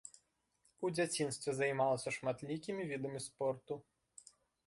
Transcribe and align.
У 0.87 0.89
дзяцінстве 0.97 1.53
займалася 1.59 2.09
шматлікімі 2.17 2.83
відамі 2.93 3.19
спорту. 3.27 3.73